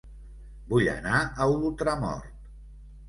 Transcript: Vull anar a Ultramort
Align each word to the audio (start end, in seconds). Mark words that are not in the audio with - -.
Vull 0.71 0.89
anar 0.95 1.21
a 1.21 1.47
Ultramort 1.67 2.49